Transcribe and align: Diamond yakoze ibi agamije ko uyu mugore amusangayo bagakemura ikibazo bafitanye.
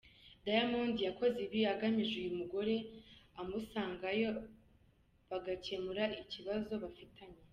Diamond 0.45 0.95
yakoze 1.07 1.37
ibi 1.45 1.59
agamije 1.73 2.15
ko 2.19 2.25
uyu 2.25 2.37
mugore 2.39 2.75
amusangayo 3.41 4.29
bagakemura 5.29 6.03
ikibazo 6.23 6.71
bafitanye. 6.83 7.39